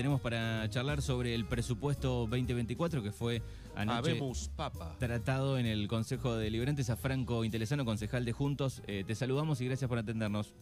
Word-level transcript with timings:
tenemos 0.00 0.22
para 0.22 0.66
charlar 0.70 1.02
sobre 1.02 1.34
el 1.34 1.44
presupuesto 1.44 2.26
2024 2.26 3.02
que 3.02 3.12
fue 3.12 3.42
anoche 3.76 4.18
papa. 4.56 4.96
tratado 4.98 5.58
en 5.58 5.66
el 5.66 5.88
Consejo 5.88 6.36
de 6.36 6.48
Liberantes 6.48 6.88
a 6.88 6.96
Franco 6.96 7.44
Intelesano, 7.44 7.84
concejal 7.84 8.24
de 8.24 8.32
Juntos. 8.32 8.80
Eh, 8.86 9.04
te 9.06 9.14
saludamos 9.14 9.60
y 9.60 9.66
gracias 9.66 9.90
por 9.90 9.98
atendernos. 9.98 10.54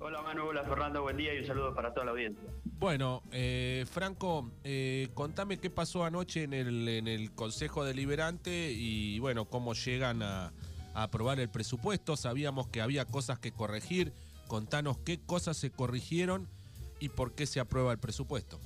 Hola 0.00 0.22
Manu, 0.22 0.44
hola 0.44 0.64
Fernando, 0.64 1.02
buen 1.02 1.18
día 1.18 1.34
y 1.34 1.40
un 1.40 1.46
saludo 1.46 1.74
para 1.74 1.92
toda 1.92 2.06
la 2.06 2.12
audiencia. 2.12 2.42
Bueno, 2.64 3.22
eh, 3.32 3.84
Franco, 3.86 4.50
eh, 4.64 5.10
contame 5.12 5.58
qué 5.58 5.68
pasó 5.68 6.06
anoche 6.06 6.44
en 6.44 6.54
el, 6.54 6.88
en 6.88 7.06
el 7.06 7.32
Consejo 7.32 7.84
Deliberante 7.84 8.72
y 8.72 9.18
bueno, 9.18 9.44
cómo 9.44 9.74
llegan 9.74 10.22
a, 10.22 10.54
a 10.94 11.02
aprobar 11.02 11.38
el 11.38 11.50
presupuesto. 11.50 12.16
Sabíamos 12.16 12.68
que 12.68 12.80
había 12.80 13.04
cosas 13.04 13.38
que 13.38 13.52
corregir. 13.52 14.14
Contanos 14.48 14.96
qué 15.04 15.20
cosas 15.20 15.58
se 15.58 15.70
corrigieron 15.70 16.48
y 16.98 17.10
por 17.10 17.34
qué 17.34 17.44
se 17.44 17.60
aprueba 17.60 17.92
el 17.92 17.98
presupuesto. 17.98 18.58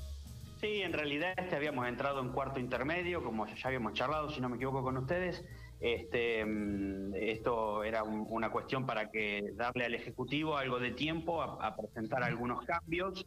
Sí, 0.61 0.83
en 0.83 0.93
realidad 0.93 1.33
este 1.39 1.57
habíamos 1.57 1.89
entrado 1.89 2.21
en 2.21 2.32
cuarto 2.32 2.61
intermedio, 2.61 3.25
como 3.25 3.46
ya 3.46 3.68
habíamos 3.68 3.95
charlado, 3.95 4.29
si 4.29 4.43
no 4.43 4.51
me 4.51 4.57
equivoco 4.57 4.82
con 4.82 4.99
ustedes. 4.99 5.43
Este, 5.81 6.45
mm, 6.45 7.14
esto 7.14 7.82
era 7.82 8.03
una 8.03 8.51
cuestión 8.51 8.85
para 8.85 9.11
que 9.11 9.53
darle 9.54 9.87
al 9.87 9.95
Ejecutivo 9.95 10.59
algo 10.59 10.79
de 10.79 10.91
tiempo 10.91 11.41
a 11.43 11.75
presentar 11.77 12.23
algunos 12.23 12.63
cambios 12.67 13.25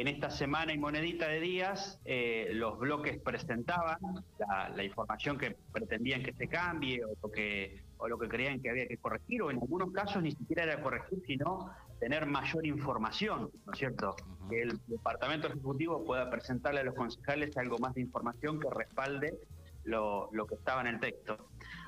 en 0.00 0.08
esta 0.08 0.30
semana 0.30 0.74
y 0.74 0.78
monedita 0.78 1.26
de 1.26 1.40
días, 1.40 1.98
eh, 2.04 2.50
los 2.52 2.78
bloques 2.78 3.18
presentaban 3.18 3.96
la, 4.38 4.84
información 4.84 5.38
que 5.38 5.56
pretendían 5.72 6.22
que 6.22 6.34
se 6.34 6.48
cambie 6.48 7.02
o 7.02 7.14
lo 7.22 7.30
que, 7.30 7.82
o 7.96 8.06
lo 8.06 8.18
que 8.18 8.28
creían 8.28 8.60
que 8.60 8.68
había 8.68 8.86
que 8.86 8.98
corregir, 8.98 9.40
o 9.40 9.50
en 9.50 9.56
algunos 9.56 9.92
casos 9.92 10.22
ni 10.22 10.32
siquiera 10.32 10.64
era 10.64 10.82
corregir, 10.82 11.22
sino 11.26 11.70
tener 11.98 12.26
mayor 12.26 12.66
información, 12.66 13.50
¿no 13.64 13.72
es 13.72 13.78
cierto? 13.78 14.14
Que 14.48 14.62
el 14.62 14.80
Departamento 14.86 15.48
Ejecutivo 15.48 16.04
pueda 16.04 16.30
presentarle 16.30 16.80
a 16.80 16.84
los 16.84 16.94
concejales 16.94 17.56
algo 17.56 17.78
más 17.78 17.94
de 17.94 18.02
información 18.02 18.60
que 18.60 18.68
respalde 18.70 19.38
lo, 19.84 20.28
lo 20.32 20.46
que 20.46 20.56
estaba 20.56 20.80
en 20.82 20.88
el 20.88 21.00
texto. 21.00 21.36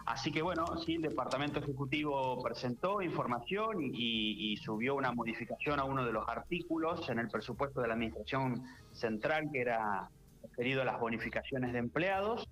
Así 0.09 0.33
que 0.33 0.41
bueno, 0.41 0.65
sí, 0.87 0.95
el 0.95 1.03
Departamento 1.03 1.61
Ejecutivo 1.61 2.43
presentó 2.43 3.03
información 3.03 3.77
y, 3.93 4.57
subió 4.57 4.95
una 4.95 5.13
modificación 5.13 5.79
a 5.79 5.85
uno 5.85 6.05
de 6.05 6.13
los 6.13 6.27
artículos 6.27 7.09
en 7.11 7.19
el 7.19 7.29
presupuesto 7.29 7.83
de 7.83 7.89
la 7.89 7.95
Administración 7.95 8.65
Central 8.93 9.51
que 9.53 9.61
era 9.61 10.09
referido 10.43 10.81
a 10.81 10.87
las 10.87 10.99
bonificaciones 10.99 11.75
de 11.75 11.79
empleados. 11.79 12.49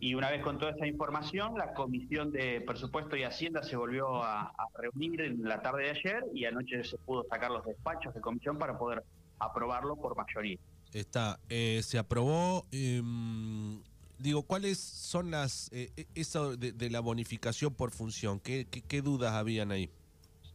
Y 0.00 0.14
una 0.14 0.30
vez 0.30 0.42
con 0.42 0.58
toda 0.58 0.72
esa 0.72 0.86
información, 0.86 1.58
la 1.58 1.74
Comisión 1.74 2.30
de 2.30 2.60
Presupuesto 2.60 3.16
y 3.16 3.24
Hacienda 3.24 3.62
se 3.62 3.76
volvió 3.76 4.22
a, 4.22 4.52
reunir 4.78 5.20
en 5.22 5.42
la 5.42 5.60
tarde 5.60 5.84
de 5.84 5.90
ayer 5.90 6.24
y 6.32 6.44
anoche 6.44 6.84
se 6.84 6.96
pudo 6.98 7.24
sacar 7.28 7.50
los 7.50 7.64
despachos 7.64 8.14
de 8.14 8.20
comisión 8.20 8.58
para 8.58 8.78
poder 8.78 9.02
aprobarlo 9.40 9.96
por 9.96 10.16
mayoría. 10.16 10.58
Está, 10.92 11.40
eh, 11.48 11.80
se 11.82 11.98
aprobó 11.98 12.64
em, 12.70 13.80
digo, 14.18 14.42
¿cuáles 14.42 14.78
son 14.78 15.30
las, 15.30 15.70
eh, 15.72 15.90
eh, 15.96 16.06
eso 16.14 16.56
de, 16.56 16.90
la 16.90 17.00
bonificación 17.00 17.74
por 17.74 17.90
función? 17.90 18.40
¿Qué, 18.40 18.66
qué, 18.66 19.02
dudas 19.02 19.32
habían 19.32 19.70
ahí? 19.72 19.90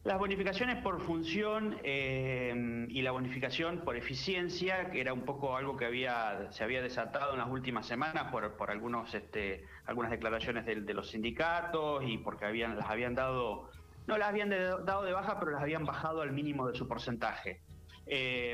Las 0.04 0.20
bonificaciones 0.20 0.82
por 0.84 1.00
función 1.00 1.78
eh, 1.84 2.86
y 2.90 3.02
la 3.04 3.12
bonificación 3.12 3.80
por 3.86 3.96
eficiencia, 3.96 4.92
que 4.92 5.00
era 5.00 5.14
un 5.14 5.22
poco 5.22 5.56
algo 5.56 5.78
que 5.78 5.86
había 5.86 6.52
se 6.52 6.66
había 6.66 6.82
desatado 6.82 7.32
en 7.32 7.40
las 7.40 7.50
últimas 7.50 7.88
semanas 7.88 8.30
por, 8.30 8.58
por 8.58 8.70
algunos 8.70 9.14
este, 9.14 9.64
algunas 9.86 10.12
declaraciones 10.12 10.66
de, 10.66 10.82
de 10.82 10.94
los 10.94 11.10
sindicatos 11.10 12.04
y 12.06 12.18
porque 12.18 12.44
habían 12.44 12.76
las 12.76 12.90
habían 12.90 13.16
dado 13.16 13.70
no 14.06 14.18
las 14.18 14.28
habían 14.28 14.50
dado 14.50 15.04
de 15.04 15.14
baja, 15.14 15.40
pero 15.40 15.52
las 15.52 15.62
habían 15.62 15.86
bajado 15.86 16.22
al 16.22 16.34
mínimo 16.34 16.68
de 16.68 16.76
su 16.76 16.86
porcentaje. 16.88 17.62
Eh, 18.06 18.54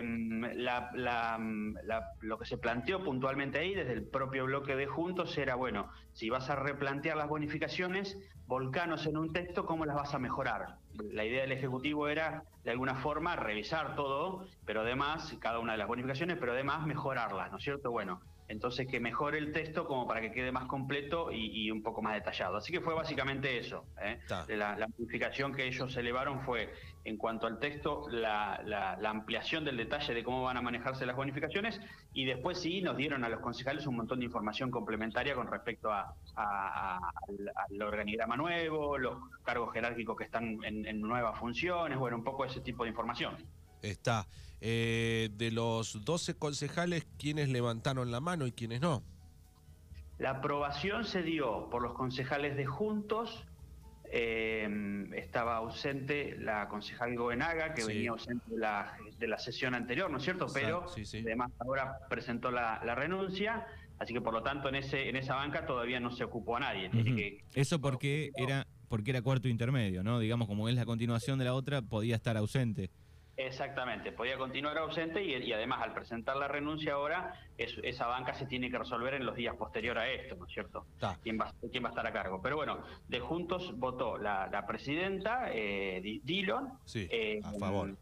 lo 2.22 2.38
que 2.38 2.46
se 2.46 2.60
planteó 2.60 3.04
puntualmente 3.04 3.58
ahí 3.58 3.74
desde 3.74 3.94
el 3.94 4.04
propio 4.04 4.46
bloque 4.46 4.76
de 4.76 4.86
Juntos 4.86 5.36
era, 5.40 5.56
bueno, 5.56 5.90
si 6.14 6.30
vas 6.30 6.52
a 6.52 6.56
replantear 6.56 7.18
las 7.18 7.28
bonificaciones, 7.28 8.18
volcanos 8.46 9.08
en 9.08 9.18
un 9.18 9.34
texto, 9.34 9.66
¿cómo 9.66 9.86
las 9.86 9.96
vas 9.96 10.14
a 10.14 10.20
mejorar? 10.20 10.78
La 11.12 11.26
idea 11.26 11.42
del 11.42 11.52
Ejecutivo 11.52 12.08
era, 12.08 12.44
de 12.64 12.72
alguna 12.72 12.96
forma, 12.96 13.36
revisar 13.36 13.96
todo, 13.96 14.46
pero 14.66 14.82
además, 14.82 15.36
cada 15.40 15.60
una 15.60 15.74
de 15.74 15.78
las 15.78 15.88
bonificaciones, 15.88 16.38
pero 16.40 16.52
además 16.52 16.86
mejorarlas, 16.86 17.52
¿no 17.52 17.58
es 17.58 17.64
cierto? 17.64 17.92
Bueno, 17.92 18.22
entonces 18.50 18.88
que 18.88 19.00
mejore 19.00 19.38
el 19.38 19.52
texto 19.52 19.86
como 19.86 20.08
para 20.08 20.22
que 20.22 20.32
quede 20.32 20.52
más 20.52 20.66
completo 20.66 21.32
y, 21.32 21.70
un 21.70 21.84
poco 21.84 22.02
más 22.02 22.16
detallado. 22.16 22.58
Así 22.58 22.74
que 22.74 22.82
fue 22.82 22.96
básicamente 22.96 23.60
eso. 23.60 23.86
¿eh? 24.02 24.20
La, 24.50 24.76
la, 24.76 24.88
modificación 24.88 25.54
que 25.54 25.68
ellos 25.68 25.96
elevaron 25.96 26.42
fue, 26.42 26.74
en 27.06 27.18
cuanto 27.18 27.46
al 27.46 27.60
texto, 27.60 28.08
la, 28.10 28.98
ampliación 29.06 29.64
del 29.66 29.78
detalle 29.78 30.16
de 30.16 30.24
cómo 30.24 30.44
van 30.44 30.58
a 30.58 30.62
manejarse 30.62 31.06
las 31.06 31.16
bonificaciones 31.16 31.80
y 32.14 32.26
después 32.26 32.60
sí 32.60 32.82
nos 32.82 32.98
dieron 32.98 33.24
a 33.24 33.30
los 33.30 33.40
concejales 33.40 33.86
un 33.86 33.96
montón 33.96 34.20
de 34.20 34.26
información 34.26 34.72
complementaria 34.72 35.36
con 35.36 35.48
respecto 35.48 35.92
a, 35.92 36.16
al, 36.36 37.82
organigrama 37.82 38.36
nuevo, 38.36 38.98
los 38.98 39.16
cargos 39.44 39.72
jerárquicos 39.74 40.18
que 40.18 40.24
están 40.24 40.58
en, 40.64 40.88
en 40.88 41.02
nuevas 41.02 41.38
funciones, 41.38 42.00
bueno, 42.00 42.18
un 42.18 42.24
poco 42.24 42.46
ese 42.46 42.62
tipo 42.62 42.84
de 42.84 42.90
información 42.90 43.38
está. 43.82 44.28
Eh, 44.62 45.30
de 45.38 45.52
los 45.52 46.04
12 46.04 46.36
concejales, 46.36 47.08
¿quiénes 47.18 47.50
levantaron 47.50 48.12
la 48.12 48.20
mano 48.20 48.46
y 48.46 48.52
quiénes 48.52 48.82
no? 48.82 49.04
La 50.18 50.32
aprobación 50.32 51.06
se 51.06 51.24
dio 51.24 51.70
por 51.70 51.82
los 51.82 51.94
concejales 51.94 52.58
de 52.58 52.66
Juntos. 52.66 53.46
Eh, 54.12 55.08
estaba 55.16 55.58
ausente 55.58 56.36
la 56.40 56.68
concejal 56.68 57.16
Goenaga, 57.16 57.74
que 57.74 57.86
venía 57.86 58.10
ausente 58.10 58.44
de 58.50 58.58
la, 58.58 58.98
de 59.18 59.28
la, 59.28 59.38
sesión 59.38 59.76
anterior, 59.76 60.10
¿no 60.10 60.18
es 60.18 60.24
cierto? 60.24 60.48
Pero 60.52 60.86
además 61.14 61.52
ahora 61.60 62.00
presentó 62.10 62.50
la, 62.50 62.80
renuncia, 62.96 63.68
así 64.00 64.14
que 64.14 64.20
por 64.20 64.34
lo 64.34 64.42
tanto 64.42 64.68
en 64.68 64.76
ese 64.76 65.10
en 65.10 65.16
esa 65.16 65.36
banca 65.36 65.68
todavía 65.68 66.00
no 66.00 66.10
se 66.10 66.24
ocupó 66.24 66.58
a 66.58 66.62
nadie. 66.62 66.90
Eso 67.54 67.80
porque 67.80 68.32
era 68.36 68.66
porque 68.90 69.12
era 69.12 69.22
cuarto 69.22 69.48
intermedio, 69.48 70.04
¿no? 70.04 70.20
Digamos, 70.20 70.48
como 70.48 70.68
es 70.68 70.76
la 70.76 70.86
continuación 70.86 71.38
de 71.38 71.46
la 71.46 71.54
otra, 71.54 71.84
podía 71.84 72.16
estar 72.16 72.36
ausente. 72.36 72.90
Exactamente, 73.42 74.12
podía 74.12 74.38
continuar 74.38 74.78
ausente 74.80 75.24
y, 75.24 75.54
además 75.54 75.82
al 75.82 75.94
presentar 75.94 76.36
la 76.36 76.50
renuncia 76.50 76.96
ahora, 76.96 77.34
esa 77.58 78.06
banca 78.06 78.34
se 78.34 78.46
tiene 78.48 78.70
que 78.70 78.78
resolver 78.78 79.14
en 79.14 79.26
los 79.26 79.34
días 79.34 79.56
posteriores 79.56 80.04
a 80.04 80.10
esto, 80.10 80.36
¿no 80.36 80.46
es 80.46 80.52
cierto? 80.52 80.86
¿Quién 81.24 81.40
va, 81.40 81.54
¿Quién 81.72 81.82
va 81.82 81.88
a 81.88 81.92
estar 81.92 82.06
a 82.06 82.12
cargo? 82.12 82.42
Pero 82.42 82.58
bueno, 82.58 82.84
de 83.08 83.22
Juntos 83.22 83.72
votó 83.80 84.18
la, 84.18 84.66
presidenta, 84.68 85.54
eh, 85.54 86.20
Dillon. 86.22 86.80
Sí, 86.84 87.08
eh, 87.10 87.40
a 87.42 87.54
favor. 87.54 87.96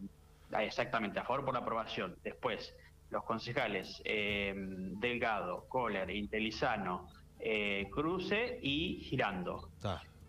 Ah, 0.52 0.64
exactamente, 0.64 1.20
a 1.20 1.24
favor 1.24 1.46
por 1.46 1.54
la 1.54 1.60
aprobación. 1.60 2.16
Después, 2.24 2.76
los 3.12 3.24
concejales 3.24 4.02
eh, 4.06 4.56
Delgado, 4.56 5.66
Kohler, 5.70 6.10
Intelizano, 6.10 7.10
eh, 7.40 7.88
Cruce 7.92 8.58
y 8.64 9.02
Girando. 9.02 9.70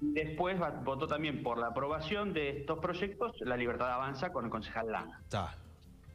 Después 0.01 0.59
votó 0.85 1.09
también 1.09 1.43
por 1.43 1.59
la 1.59 1.69
aprobación 1.69 2.33
de 2.33 2.51
estos 2.51 2.79
proyectos 2.79 3.33
la 3.41 3.57
Libertad 3.57 3.93
Avanza 3.93 4.33
con 4.33 4.45
el 4.45 4.51
concejal 4.51 4.93
Lana. 4.93 5.23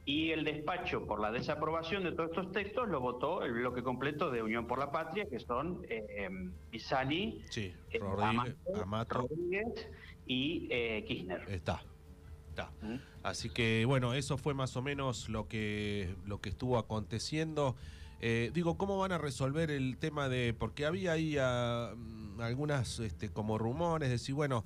Y 0.05 0.31
el 0.31 0.43
despacho 0.43 1.05
por 1.05 1.21
la 1.21 1.31
desaprobación 1.31 2.03
de 2.03 2.11
todos 2.11 2.29
estos 2.31 2.51
textos 2.51 2.89
lo 2.89 2.99
votó 2.99 3.43
el 3.43 3.53
bloque 3.53 3.83
completo 3.83 4.31
de 4.31 4.41
Unión 4.41 4.67
por 4.67 4.79
la 4.79 4.91
Patria, 4.91 5.25
que 5.29 5.39
son 5.39 5.81
eh, 5.89 6.29
Pisani, 6.69 7.41
sí, 7.49 7.73
eh, 7.91 7.99
Rodríguez, 7.99 9.89
y 10.25 10.67
eh, 10.69 11.05
Kirchner. 11.07 11.45
Está. 11.49 11.81
Está. 12.49 12.69
¿Mm? 12.81 12.95
Así 13.23 13.49
que 13.49 13.85
bueno, 13.85 14.13
eso 14.13 14.37
fue 14.37 14.53
más 14.53 14.75
o 14.75 14.81
menos 14.81 15.29
lo 15.29 15.47
que, 15.47 16.15
lo 16.25 16.41
que 16.41 16.49
estuvo 16.49 16.77
aconteciendo. 16.77 17.75
Eh, 18.25 18.51
digo, 18.53 18.77
¿cómo 18.77 18.97
van 18.97 19.11
a 19.11 19.17
resolver 19.17 19.69
el 19.69 19.97
tema 19.97 20.29
de.? 20.29 20.53
Porque 20.53 20.85
había 20.85 21.11
ahí 21.11 21.35
ah, 21.37 21.93
mm, 21.93 22.12
algunas 22.39 22.99
este, 22.99 23.29
como 23.29 23.57
rumores, 23.57 24.09
de 24.09 24.13
decir, 24.13 24.35
bueno, 24.35 24.63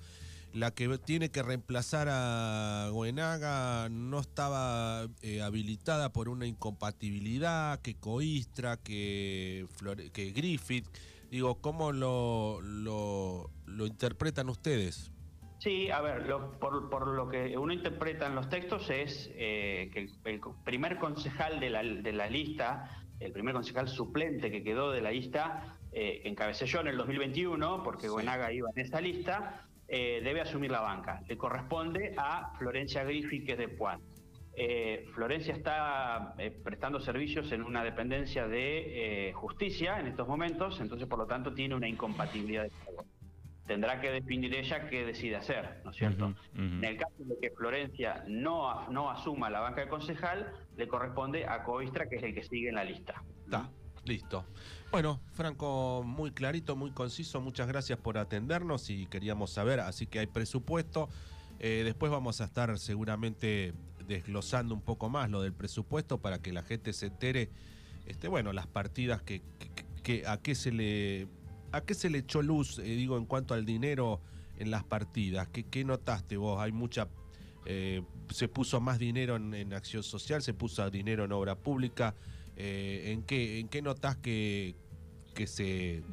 la 0.54 0.72
que 0.72 0.98
tiene 0.98 1.30
que 1.30 1.44
reemplazar 1.44 2.08
a 2.10 2.90
Goenaga 2.92 3.90
no 3.90 4.20
estaba 4.20 5.08
eh, 5.22 5.42
habilitada 5.42 6.12
por 6.12 6.30
una 6.30 6.48
incompatibilidad, 6.48 7.80
que 7.82 7.96
Coistra, 7.96 8.78
que, 8.78 9.68
que 10.14 10.32
Griffith. 10.32 10.88
Digo, 11.30 11.56
¿cómo 11.62 11.92
lo, 11.92 12.62
lo, 12.62 13.50
interpretan 13.86 14.50
ustedes? 14.50 15.12
Sí, 15.60 15.90
a 15.90 16.02
ver, 16.02 16.26
por, 16.60 16.90
por, 16.90 17.08
lo 17.08 17.28
que 17.28 17.58
uno 17.58 17.74
interpreta 17.74 18.28
en 18.28 18.36
los 18.36 18.48
textos 18.50 18.90
es 18.90 19.30
eh, 19.34 19.90
que 19.94 20.00
el, 20.00 20.42
primer 20.64 20.98
concejal 20.98 21.60
de 21.60 21.70
la, 21.70 21.84
de 21.84 22.14
la 22.14 22.30
lista 22.30 22.90
el 23.20 23.32
primer 23.32 23.54
concejal 23.54 23.88
suplente 23.88 24.52
que 24.52 24.64
quedó 24.64 24.92
de 24.92 25.02
la 25.02 25.12
lista, 25.12 25.77
eh, 26.00 26.22
encabecé 26.26 26.68
yo 26.68 26.82
en 26.82 26.90
el 26.90 26.98
2021, 26.98 27.82
porque 27.84 28.08
Buenaga 28.08 28.54
iba 28.54 28.70
en 28.76 28.86
esa 28.86 29.02
lista, 29.02 29.68
eh, 29.88 30.22
debe 30.24 30.42
asumir 30.42 30.70
la 30.70 30.82
banca. 30.82 31.24
Le 31.28 31.36
corresponde 31.40 32.14
a 32.16 32.54
Florencia 32.60 33.04
Griffi, 33.04 33.44
que 33.44 33.54
es 33.54 33.58
de 33.58 33.68
Puan. 33.68 34.00
Eh, 34.56 35.08
Florencia 35.16 35.56
está 35.56 36.36
prestando 36.64 37.00
servicios 37.00 37.52
en 37.52 37.64
una 37.64 37.84
dependencia 37.84 38.48
de 38.48 39.32
justicia 39.34 40.00
en 40.00 40.06
estos 40.06 40.28
momentos, 40.28 40.80
entonces 40.82 41.08
por 41.08 41.18
lo 41.18 41.26
tanto 41.26 41.56
tiene 41.56 41.74
una 41.74 41.88
incompatibilidad 41.88 42.64
de 42.64 42.70
pago. 42.70 43.04
tendrá 43.66 44.00
que 44.00 44.12
definir 44.12 44.54
ella 44.56 44.88
qué 44.90 45.04
decide 45.04 45.38
hacer, 45.38 45.82
¿no 45.84 45.90
es 45.90 45.98
cierto? 45.98 46.36
En 46.54 46.84
el 46.84 46.96
caso 46.98 47.16
de 47.24 47.38
que 47.42 47.50
Florencia 47.56 48.24
no, 48.28 48.88
no 48.90 49.10
asuma 49.10 49.50
la 49.50 49.62
banca 49.62 49.82
de 49.82 49.88
concejal, 49.88 50.54
le 50.76 50.88
corresponde 50.88 51.48
a 51.48 51.64
Coistra, 51.64 52.08
que 52.08 52.18
es 52.18 52.24
el 52.24 52.36
que 52.36 52.44
sigue 52.44 52.70
en 52.70 52.76
la 52.76 52.84
lista. 52.84 53.24
Listo. 54.08 54.46
Bueno, 54.92 55.20
Franco, 55.34 56.04
muy 56.06 56.32
clarito, 56.32 56.76
muy 56.76 56.92
conciso, 56.92 57.42
muchas 57.42 57.68
gracias 57.68 58.00
por 58.00 58.18
atendernos 58.18 58.90
y 58.90 59.06
queríamos 59.08 59.52
saber, 59.52 59.80
así 59.80 60.08
que 60.08 60.20
hay 60.20 60.28
presupuesto. 60.28 61.10
Eh, 61.60 61.82
después 61.84 62.12
vamos 62.12 62.40
a 62.42 62.46
estar 62.46 62.78
seguramente 62.80 63.74
desglosando 64.08 64.74
un 64.74 64.82
poco 64.82 65.10
más 65.10 65.30
lo 65.30 65.42
del 65.42 65.54
presupuesto 65.54 66.20
para 66.20 66.42
que 66.42 66.54
la 66.54 66.64
gente 66.64 66.94
se 66.94 67.08
entere, 67.08 67.50
este, 68.06 68.28
bueno, 68.28 68.54
las 68.54 68.68
partidas 68.68 69.22
que, 69.22 69.42
a 70.26 70.38
qué 70.38 70.56
se 70.56 70.72
le 70.72 71.28
¿A 71.72 71.82
qué 71.82 71.94
se 71.94 72.10
le 72.10 72.20
echó 72.20 72.42
luz, 72.42 72.80
eh, 72.80 72.84
digo, 72.84 73.18
en 73.18 73.26
cuanto 73.26 73.54
al 73.54 73.66
dinero 73.66 74.22
en 74.58 74.72
las 74.72 74.84
partidas? 74.84 75.50
¿Qué, 75.50 75.84
notaste 75.84 76.38
vos? 76.38 76.60
Hay 76.60 76.72
mucha... 76.72 77.10
Eh, 77.66 78.02
se 78.30 78.48
puso 78.48 78.80
más 78.80 79.00
dinero 79.00 79.36
en, 79.36 79.74
acción 79.74 80.02
social, 80.02 80.42
se 80.42 80.54
puso 80.54 80.90
dinero 80.90 81.26
en 81.26 81.34
obra 81.34 81.56
pública. 81.56 82.16
Eh, 82.58 83.12
¿en, 83.12 83.24
qué, 83.24 83.60
¿En 83.60 83.70
qué 83.70 83.82
notás 83.82 84.18
que, 84.18 84.76
que 85.36 85.48
se... 85.48 86.04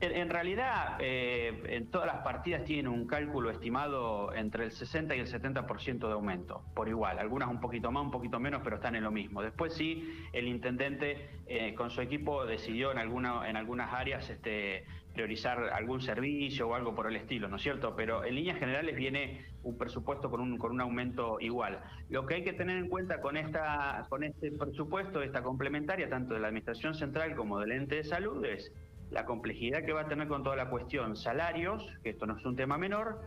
En, 0.00 0.28
realidad, 0.28 0.98
en 1.00 1.90
todas 1.90 2.06
las 2.06 2.22
partidas 2.22 2.64
tienen 2.64 2.86
un 2.86 3.06
cálculo 3.06 3.50
estimado 3.50 4.34
entre 4.34 4.64
el 4.64 4.72
60 4.72 5.16
y 5.16 5.20
el 5.20 5.26
70% 5.26 6.06
de 6.06 6.12
aumento, 6.12 6.62
por 6.74 6.86
igual. 6.88 7.18
Algunas 7.18 7.48
un 7.48 7.60
poquito 7.60 7.90
más, 7.90 8.02
un 8.02 8.10
poquito 8.10 8.38
menos, 8.38 8.60
pero 8.62 8.76
están 8.76 8.94
en 8.94 9.04
lo 9.04 9.10
mismo. 9.10 9.40
Después 9.40 9.72
sí, 9.72 10.06
el 10.34 10.48
intendente 10.48 11.30
con 11.78 11.88
su 11.88 12.02
equipo 12.02 12.44
decidió 12.44 12.92
en, 12.92 12.98
alguna, 12.98 13.48
en 13.48 13.56
algunas 13.56 13.90
áreas 13.94 14.28
este, 14.28 14.84
priorizar 15.16 15.70
algún 15.72 16.02
servicio 16.02 16.68
o 16.68 16.74
algo 16.74 16.94
por 16.94 17.06
el 17.06 17.16
estilo, 17.16 17.48
¿no 17.48 17.56
es 17.56 17.62
cierto? 17.62 17.96
Pero 17.96 18.22
en 18.22 18.34
líneas 18.34 18.58
generales 18.58 18.94
viene 18.94 19.46
un 19.62 19.78
presupuesto 19.78 20.30
con 20.30 20.40
un, 20.40 20.58
con 20.58 20.72
un 20.72 20.80
aumento 20.82 21.40
igual. 21.40 21.80
Lo 22.10 22.26
que 22.26 22.34
hay 22.34 22.44
que 22.44 22.52
tener 22.52 22.76
en 22.76 22.88
cuenta 22.88 23.22
con, 23.22 23.38
esta, 23.38 24.06
con 24.10 24.22
este 24.22 24.52
presupuesto, 24.52 25.22
esta 25.22 25.42
complementaria, 25.42 26.10
tanto 26.10 26.34
de 26.34 26.40
la 26.40 26.48
Administración 26.48 26.94
Central 26.94 27.34
como 27.34 27.58
del 27.58 27.72
ente 27.72 27.96
de 27.96 28.04
salud, 28.04 28.44
es 28.44 28.70
la 29.10 29.24
complejidad 29.24 29.84
que 29.84 29.94
va 29.94 30.02
a 30.02 30.08
tener 30.08 30.28
con 30.28 30.42
toda 30.42 30.54
la 30.54 30.68
cuestión 30.68 31.16
salarios, 31.16 31.82
que 32.02 32.10
esto 32.10 32.26
no 32.26 32.36
es 32.36 32.44
un 32.44 32.54
tema 32.54 32.76
menor, 32.76 33.22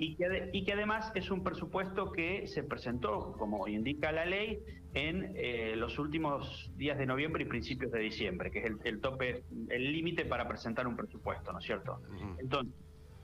y 0.00 0.14
que, 0.16 0.48
y 0.54 0.64
que 0.64 0.72
además 0.72 1.12
es 1.14 1.30
un 1.30 1.44
presupuesto 1.44 2.10
que 2.10 2.46
se 2.46 2.62
presentó, 2.62 3.34
como 3.38 3.68
indica 3.68 4.10
la 4.10 4.24
ley, 4.24 4.58
en 4.94 5.34
eh, 5.36 5.74
los 5.76 5.98
últimos 5.98 6.70
días 6.74 6.96
de 6.96 7.04
noviembre 7.04 7.44
y 7.44 7.46
principios 7.46 7.92
de 7.92 8.00
diciembre, 8.00 8.50
que 8.50 8.60
es 8.60 8.72
el, 8.84 9.00
tope, 9.02 9.44
el 9.68 9.92
límite 9.92 10.24
para 10.24 10.48
presentar 10.48 10.86
un 10.86 10.96
presupuesto, 10.96 11.52
¿no 11.52 11.58
es 11.58 11.66
cierto? 11.66 12.00
Entonces, 12.38 12.74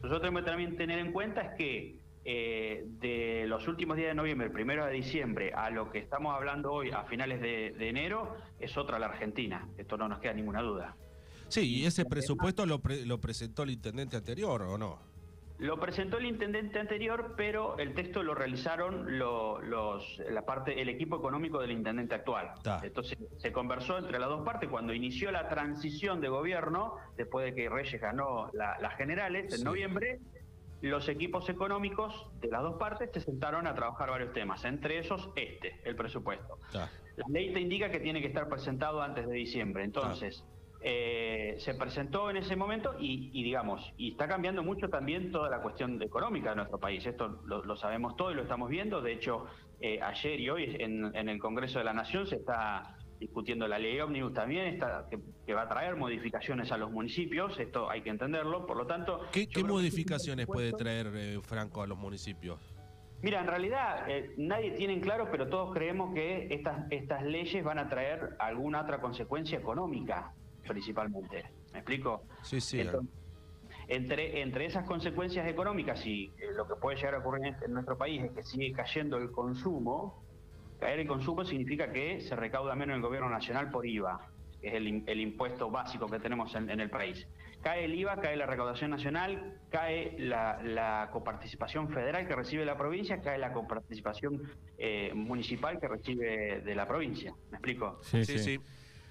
nosotros 0.03 0.21
tenemos 0.21 0.43
que 0.43 0.51
también 0.51 0.77
tener 0.77 0.99
en 0.99 1.13
cuenta 1.13 1.41
es 1.41 1.55
que 1.57 1.99
eh, 2.27 2.85
de 3.01 3.47
los 3.47 3.67
últimos 3.69 3.97
días 3.97 4.09
de 4.11 4.15
noviembre, 4.15 4.51
primero 4.51 4.85
de 4.85 4.93
diciembre, 4.93 5.55
a 5.55 5.71
lo 5.71 5.91
que 5.91 5.99
estamos 5.99 6.35
hablando 6.35 6.73
hoy, 6.73 6.91
a 6.91 7.05
finales 7.05 7.41
de, 7.41 7.89
enero, 7.89 8.37
es 8.61 8.77
otra 8.77 8.99
la 8.99 9.07
Argentina. 9.07 9.67
Esto 9.79 9.97
no 9.97 10.09
nos 10.09 10.19
queda 10.19 10.35
ninguna 10.35 10.61
duda. 10.61 10.95
Sí, 11.49 11.81
y 11.81 11.87
ese 11.87 12.05
presupuesto 12.05 12.67
lo, 12.67 12.83
lo 13.07 13.19
presentó 13.19 13.63
el 13.63 13.71
intendente 13.71 14.19
anterior, 14.19 14.61
¿o 14.61 14.77
no? 14.77 15.16
Lo 15.59 15.81
presentó 15.81 16.19
el 16.19 16.27
intendente 16.27 16.79
anterior, 16.79 17.35
pero 17.37 17.79
el 17.79 17.95
texto 17.95 18.23
lo 18.23 18.35
realizaron 18.35 19.19
los, 19.19 20.19
la 20.31 20.43
parte, 20.43 20.81
el 20.83 20.89
equipo 20.91 21.17
económico 21.17 21.61
del 21.61 21.71
intendente 21.71 22.15
actual. 22.15 22.53
Entonces 22.83 23.19
se 23.39 23.53
conversó 23.53 23.97
entre 23.97 24.19
las 24.19 24.29
dos 24.29 24.45
partes 24.45 24.69
cuando 24.69 24.93
inició 24.93 25.31
la 25.31 25.49
transición 25.49 26.21
de 26.21 26.29
gobierno, 26.29 26.97
después 27.17 27.47
de 27.47 27.55
que 27.55 27.71
Reyes 27.71 28.01
ganó 28.01 28.51
las 28.53 28.95
generales 28.97 29.59
en 29.59 29.65
noviembre. 29.65 30.21
Los 30.83 31.09
equipos 31.09 31.49
económicos 31.49 32.29
de 32.41 32.49
las 32.49 32.63
dos 32.63 32.77
partes 32.79 33.11
se 33.13 33.21
sentaron 33.21 33.67
a 33.67 33.75
trabajar 33.75 34.11
varios 34.11 34.35
temas, 34.35 34.63
entre 34.67 34.99
esos 34.99 35.31
este, 35.35 35.81
el 35.85 35.97
presupuesto. 35.97 36.59
La 36.73 37.25
ley 37.31 37.51
te 37.55 37.61
indica 37.61 37.91
que 37.91 37.99
tiene 37.99 38.21
que 38.21 38.27
estar 38.27 38.47
presentado 38.47 39.01
antes 39.01 39.27
de 39.27 39.35
diciembre, 39.35 39.85
entonces 39.85 40.45
eh, 40.89 41.57
se 41.59 41.75
presentó 41.75 42.31
en 42.31 42.37
ese 42.37 42.55
momento 42.55 42.95
y, 43.01 43.43
digamos, 43.43 43.93
y 43.97 44.13
está 44.13 44.29
cambiando 44.29 44.63
mucho 44.63 44.89
también 44.89 45.33
toda 45.33 45.51
la 45.51 45.61
cuestión 45.61 46.01
económica 46.01 46.51
de 46.51 46.57
nuestro 46.57 46.79
país. 46.79 47.05
Esto 47.05 47.41
lo, 47.45 47.77
sabemos 47.77 48.17
todo 48.17 48.31
y 48.31 48.37
lo 48.37 48.43
estamos 48.43 48.71
viendo. 48.71 49.03
De 49.03 49.13
hecho, 49.13 49.47
eh, 49.81 50.01
ayer 50.01 50.39
y 50.39 50.49
hoy 50.49 50.77
en, 50.79 51.29
el 51.29 51.41
Congreso 51.41 51.81
de 51.81 51.87
la 51.87 51.93
Nación 51.93 52.29
se 52.29 52.37
está 52.37 52.97
discutiendo 53.19 53.67
la 53.67 53.81
ley 53.81 53.99
ómnibus 53.99 54.33
también, 54.33 54.75
está, 54.75 55.09
que, 55.11 55.55
va 55.55 55.63
a 55.63 55.69
traer 55.69 55.97
modificaciones 55.97 56.71
a 56.71 56.77
los 56.77 56.93
municipios, 56.93 57.59
esto 57.59 57.91
hay 57.91 58.03
que 58.03 58.11
entenderlo, 58.11 58.65
por 58.65 58.77
lo 58.77 58.87
tanto... 58.87 59.23
¿Qué, 59.33 59.49
modificaciones 59.65 60.47
puede 60.47 60.71
traer 60.71 61.11
eh, 61.17 61.41
Franco 61.43 61.83
a 61.83 61.89
los 61.89 61.99
municipios? 61.99 62.61
Mira, 63.23 63.41
en 63.41 63.49
realidad 63.49 64.07
nadie 64.37 64.71
tiene 64.73 64.93
en 64.93 65.01
claro, 65.01 65.31
pero 65.33 65.49
todos 65.49 65.75
creemos 65.75 66.15
que 66.15 66.47
estas, 66.55 66.87
estas 66.93 67.25
leyes 67.25 67.65
van 67.65 67.81
a 67.81 67.89
traer 67.89 68.37
alguna 68.39 68.83
otra 68.83 69.01
consecuencia 69.01 69.59
económica 69.59 70.33
principalmente. 70.67 71.45
¿Me 71.73 71.79
explico? 71.79 72.23
Sí, 72.43 72.61
sí. 72.61 72.83
entre, 73.89 74.41
entre 74.41 74.67
esas 74.67 74.85
consecuencias 74.87 75.47
económicas 75.47 76.05
y 76.07 76.33
eh, 76.39 76.53
lo 76.55 76.67
que 76.67 76.75
puede 76.77 76.97
llegar 76.97 77.15
a 77.15 77.19
ocurrir 77.19 77.55
en, 77.65 77.73
nuestro 77.73 77.97
país 77.97 78.23
es 78.23 78.33
que 78.33 78.43
sigue 78.43 78.73
cayendo 78.73 79.17
el 79.17 79.31
consumo, 79.31 80.23
caer 80.81 81.01
el 81.01 81.07
consumo 81.07 81.45
significa 81.45 81.93
que 81.93 82.21
se 82.21 82.35
recauda 82.37 82.75
menos 82.75 82.97
el 82.97 83.03
gobierno 83.03 83.29
nacional 83.29 83.71
por 83.71 83.87
IVA, 83.87 84.29
que 84.61 84.69
es 84.69 84.75
el, 84.75 85.21
impuesto 85.21 85.71
básico 85.71 86.07
que 86.07 86.19
tenemos 86.19 86.55
en, 86.55 86.69
el 86.69 86.91
país. 86.91 87.27
Cae 87.63 87.85
el 87.85 87.95
IVA, 87.95 88.17
cae 88.21 88.37
la 88.37 88.47
recaudación 88.47 88.91
nacional, 88.91 89.59
cae 89.71 90.17
la, 90.19 91.09
coparticipación 91.13 91.89
federal 91.89 92.27
que 92.27 92.35
recibe 92.35 92.65
la 92.65 92.77
provincia, 92.77 93.21
cae 93.21 93.39
la 93.39 93.53
coparticipación 93.53 94.43
eh, 94.79 95.13
municipal 95.15 95.79
que 95.79 95.89
recibe 95.89 96.61
de 96.61 96.75
la 96.75 96.87
provincia. 96.87 97.35
¿Me 97.51 97.59
explico? 97.59 97.99
sí. 98.03 98.25
sí. 98.25 98.39
sí. 98.39 98.61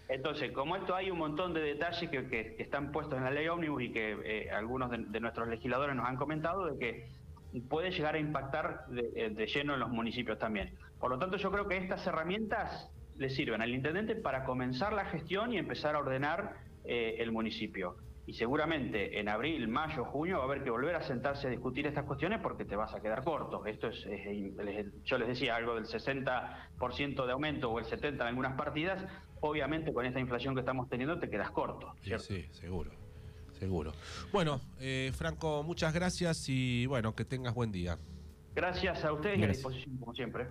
Entonces, 0.08 0.52
como 0.52 0.76
esto 0.76 0.96
hay 0.96 1.10
un 1.10 1.18
montón 1.18 1.54
de 1.54 1.62
detalles 1.62 2.10
que, 2.10 2.56
están 2.60 2.92
puestos 2.92 3.18
en 3.18 3.24
la 3.24 3.32
ley 3.32 3.48
ómnibus 3.48 3.84
y 3.84 3.92
que 3.92 4.18
eh, 4.24 4.52
algunos 4.52 4.92
de, 4.92 5.20
nuestros 5.20 5.48
legisladores 5.48 5.96
nos 5.96 6.08
han 6.08 6.16
comentado 6.16 6.66
de 6.66 6.78
que 6.78 7.10
puede 7.70 7.92
llegar 7.92 8.16
a 8.16 8.20
impactar 8.20 8.86
de, 8.88 9.12
eh, 9.16 9.48
lleno 9.48 9.74
en 9.74 9.80
los 9.80 9.90
municipios 9.90 10.38
también. 10.38 10.76
Por 11.00 11.10
lo 11.10 11.18
tanto, 11.18 11.38
yo 11.38 11.52
creo 11.52 11.68
que 11.68 11.78
estas 11.78 12.06
herramientas 12.06 12.92
le 13.18 13.30
sirven 13.30 13.62
al 13.62 13.74
intendente 13.74 14.16
para 14.16 14.44
comenzar 14.44 14.94
la 14.94 15.06
gestión 15.06 15.54
y 15.54 15.58
empezar 15.58 15.96
a 15.96 16.00
ordenar 16.00 16.58
eh, 16.84 17.16
el 17.20 17.32
municipio 17.32 17.96
y 18.28 18.34
seguramente 18.34 19.20
en 19.20 19.30
abril, 19.30 19.68
mayo, 19.68 20.04
junio 20.06 20.38
va 20.38 20.44
a 20.44 20.48
haber 20.48 20.64
que 20.64 20.72
volver 20.72 20.96
a 20.96 21.04
sentarse 21.04 21.48
a 21.48 21.50
discutir 21.52 21.86
estas 21.86 22.06
cuestiones 22.06 22.40
porque 22.42 22.66
te 22.66 22.76
vas 22.76 22.94
a 22.96 23.00
quedar 23.00 23.24
corto. 23.24 23.66
Esto 23.66 23.88
es, 23.88 24.04
yo 25.04 25.18
les 25.20 25.28
decía 25.28 25.56
algo 25.56 25.76
del 25.76 25.86
60% 25.86 27.26
de 27.26 27.32
aumento 27.32 27.72
o 27.72 27.78
el 27.78 27.86
70% 27.86 28.14
en 28.14 28.22
algunas 28.22 28.54
partidas, 28.54 29.06
obviamente 29.42 29.94
con 29.94 30.06
esta 30.06 30.20
inflación 30.20 30.54
que 30.54 30.62
estamos 30.62 30.90
teniendo 30.90 31.20
te 31.20 31.30
quedas 31.30 31.52
corto. 31.52 31.94
Sí, 32.02 32.12
sí, 32.20 32.46
seguro, 32.52 32.92
seguro. 33.60 33.94
Bueno, 34.32 34.62
eh, 34.80 35.12
Franco, 35.16 35.64
muchas 35.64 35.94
gracias 35.94 36.48
y 36.50 36.86
bueno, 36.86 37.16
que 37.16 37.26
tengas 37.26 37.54
buen 37.54 37.72
día. 37.72 37.98
Gracias 38.56 39.04
a 39.04 39.12
ustedes 39.12 39.38
y 39.38 39.44
a 39.44 39.48
disposición 39.48 39.98
como 39.98 40.14
siempre. 40.14 40.48